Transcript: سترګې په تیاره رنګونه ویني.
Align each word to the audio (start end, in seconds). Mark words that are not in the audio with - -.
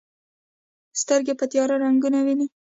سترګې 1.01 1.33
په 1.39 1.45
تیاره 1.51 1.75
رنګونه 1.83 2.19
ویني. 2.25 2.47